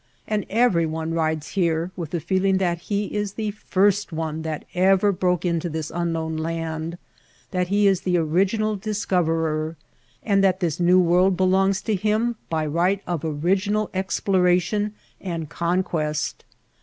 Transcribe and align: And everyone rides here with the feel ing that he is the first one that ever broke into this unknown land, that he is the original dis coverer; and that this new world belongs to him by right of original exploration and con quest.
And 0.27 0.47
everyone 0.49 1.13
rides 1.13 1.49
here 1.49 1.91
with 1.95 2.09
the 2.09 2.19
feel 2.19 2.43
ing 2.45 2.57
that 2.57 2.79
he 2.89 3.05
is 3.15 3.33
the 3.33 3.51
first 3.51 4.11
one 4.11 4.41
that 4.41 4.65
ever 4.73 5.11
broke 5.11 5.45
into 5.45 5.69
this 5.69 5.91
unknown 5.93 6.37
land, 6.37 6.97
that 7.51 7.67
he 7.67 7.85
is 7.85 8.01
the 8.01 8.17
original 8.17 8.75
dis 8.75 9.05
coverer; 9.05 9.75
and 10.23 10.43
that 10.43 10.59
this 10.59 10.79
new 10.79 10.99
world 10.99 11.37
belongs 11.37 11.83
to 11.83 11.93
him 11.93 12.35
by 12.49 12.65
right 12.65 13.03
of 13.05 13.23
original 13.23 13.91
exploration 13.93 14.95
and 15.21 15.49
con 15.49 15.83
quest. 15.83 16.45